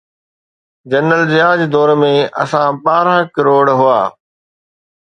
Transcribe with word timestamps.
General 0.93 1.21
Zia 1.33 1.51
جي 1.61 1.67
دور 1.75 1.93
۾ 2.05 2.09
اسان 2.45 2.69
ٻارهن 2.83 3.21
ڪروڙ 3.35 3.63
هئا. 3.81 4.01